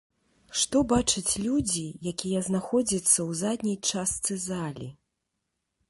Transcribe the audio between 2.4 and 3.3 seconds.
знаходзяцца